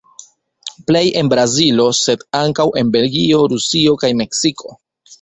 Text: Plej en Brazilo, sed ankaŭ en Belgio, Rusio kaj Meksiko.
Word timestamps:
Plej 0.87 1.03
en 1.21 1.29
Brazilo, 1.33 1.87
sed 1.99 2.25
ankaŭ 2.41 2.67
en 2.83 2.93
Belgio, 2.99 3.47
Rusio 3.55 3.99
kaj 4.07 4.15
Meksiko. 4.25 4.79